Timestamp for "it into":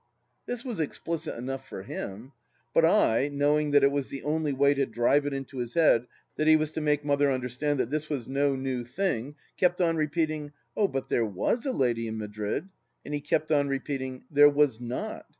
5.27-5.59